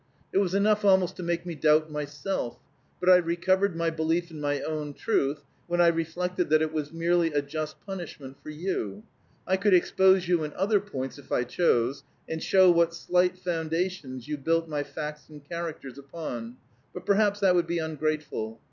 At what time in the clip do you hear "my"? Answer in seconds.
3.75-3.91, 4.41-4.59, 14.67-14.81